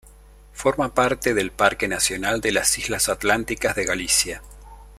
Forma 0.51 0.95
parte 0.95 1.35
del 1.35 1.51
Parque 1.51 1.87
Nacional 1.87 2.41
de 2.41 2.51
las 2.51 2.79
Islas 2.79 3.07
Atlánticas 3.07 3.75
de 3.75 3.85
Galicia. 3.85 4.41